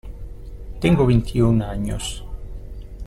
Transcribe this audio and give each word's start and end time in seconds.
Tengo 0.79 1.05
veintiún 1.05 1.61
años. 1.61 2.25